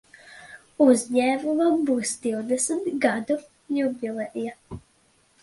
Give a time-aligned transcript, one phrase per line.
[0.85, 3.39] Uzņēmumam būs divdesmit gadu
[3.77, 4.81] jubileja.